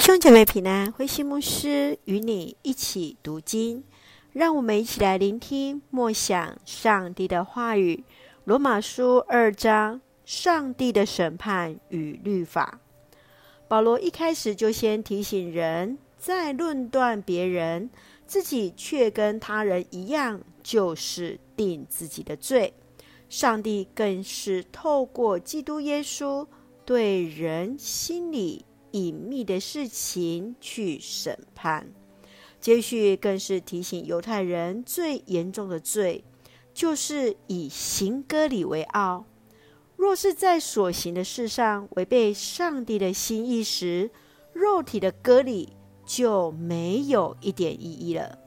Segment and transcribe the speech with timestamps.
[0.00, 3.84] 兄姐妹平安，慧馨牧师与你一起读经，
[4.32, 8.02] 让我们一起来聆听默想上帝的话语。
[8.44, 12.80] 罗马书二章，上帝的审判与律法。
[13.68, 17.90] 保罗一开始就先提醒人，在论断别人，
[18.26, 22.72] 自己却跟他人一样，就是定自己的罪。
[23.28, 26.46] 上帝更是透过基督耶稣，
[26.86, 31.88] 对人心里隐秘的事情去审判，
[32.60, 36.24] 接续更是提醒犹太人最严重的罪，
[36.74, 39.24] 就是以行割礼为傲。
[39.96, 44.10] 若是在所行的事上违背上帝的心意时，
[44.52, 45.74] 肉体的割礼
[46.06, 48.38] 就没有一点意义了。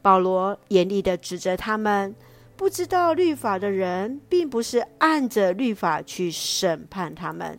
[0.00, 2.14] 保罗严厉地指责他们，
[2.56, 7.58] 不知道律法的人，并不是按着律法去审判他们。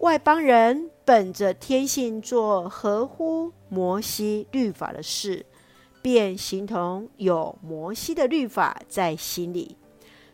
[0.00, 5.44] 外邦人本着天性做合乎摩西律法的事，
[6.02, 9.74] 便形同有摩西的律法在心里。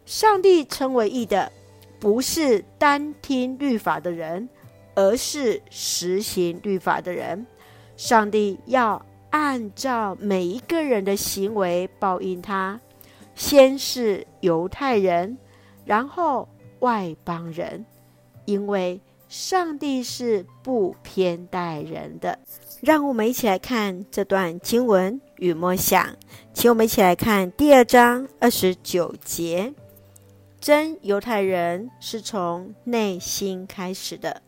[0.05, 1.51] 上帝称为义的，
[2.01, 4.49] 不是单听律法的人，
[4.97, 7.47] 而是实行律法的人。
[7.97, 12.81] 上帝要按照每一个人的行为报应他，
[13.37, 15.39] 先是犹太人，
[15.85, 16.49] 然后
[16.81, 17.87] 外邦人，
[18.45, 19.01] 因为。
[19.33, 22.39] 上帝是不偏待人的，
[22.83, 26.15] 让我们一起来看这段经文与默想。
[26.53, 29.73] 请我们一起来看第二章二十九节：
[30.61, 34.43] 真犹太人是从内心开始的，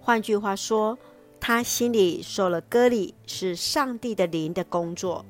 [0.00, 0.96] 换句话说，
[1.38, 5.26] 他心里受了割礼，是上帝的灵的工作，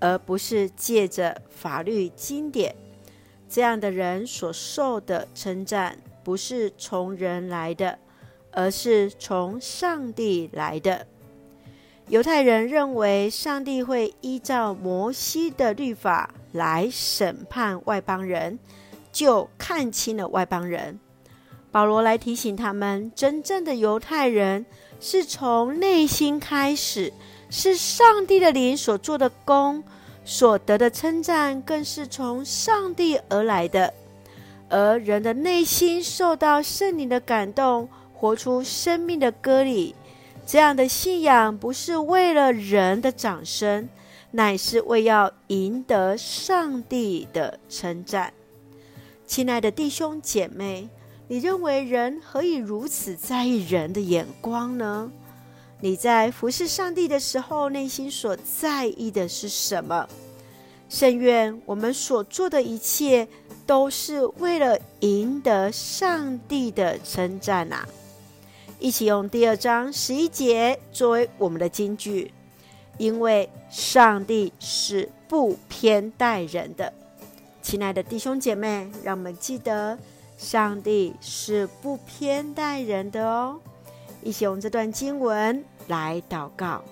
[0.00, 2.74] 而不是借着法律经典。
[3.48, 7.96] 这样的人所受的称赞，不是从人来的。
[8.52, 11.06] 而是从上帝来的。
[12.08, 18.58] 犹太人认为上帝会依照摩西的律法来审判外邦人，
[19.12, 20.98] 就看轻了外邦人。
[21.70, 24.66] 保罗来提醒他们，真正的犹太人
[24.98, 27.12] 是从内心开始，
[27.48, 29.84] 是上帝的灵所做的工，
[30.24, 33.94] 所得的称赞更是从上帝而来的。
[34.68, 37.88] 而人的内心受到圣灵的感动。
[38.20, 39.94] 活出生命的歌礼，
[40.46, 43.88] 这样的信仰不是为了人的掌声，
[44.32, 48.34] 乃是为要赢得上帝的称赞。
[49.26, 50.90] 亲爱的弟兄姐妹，
[51.28, 55.10] 你认为人何以如此在意人的眼光呢？
[55.80, 60.06] 你在服侍上帝的时候，内心所在意的是什么？
[60.90, 63.26] 甚愿我们所做的一切，
[63.64, 67.88] 都是为了赢得上帝的称赞啊！
[68.80, 72.32] 一起用第二章十一节作为我们的金句，
[72.96, 76.90] 因为上帝是不偏待人的。
[77.60, 79.98] 亲爱的弟兄姐妹，让我们记得，
[80.38, 83.60] 上帝是不偏待人的哦。
[84.22, 86.82] 一起用这段经文来祷告。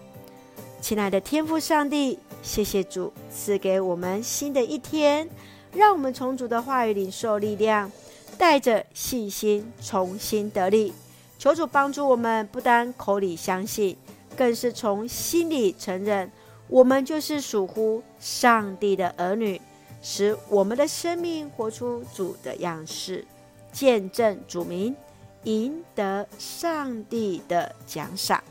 [0.83, 5.27] 亲爱的天父上帝，谢谢主赐给我们新的一天，
[5.73, 7.91] 让我们从主的话语领受力量，
[8.37, 10.93] 带着信心重新得力。
[11.39, 13.97] 求主帮助我们，不单口里相信，
[14.37, 16.31] 更是从心里承认，
[16.67, 19.61] 我们就是属乎上帝的儿女，
[20.03, 23.25] 使我们的生命活出主的样式，
[23.71, 24.97] 见证主名，
[25.45, 28.43] 赢得上帝的奖赏。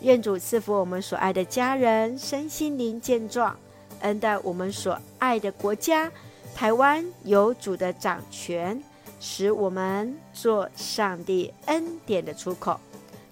[0.00, 3.56] 愿主赐福我们所爱的家人身心灵健壮，
[4.02, 6.12] 恩待我们所爱的国家
[6.54, 8.80] 台湾有主的掌权。
[9.26, 12.78] 使我们做上帝恩典的出口，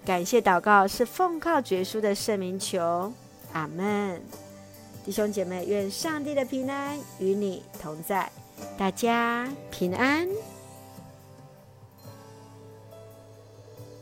[0.03, 3.13] 感谢祷告是奉靠绝书的圣名求，
[3.53, 4.19] 阿门。
[5.05, 8.31] 弟兄姐妹，愿上帝的平安与你同在，
[8.75, 10.27] 大家平安。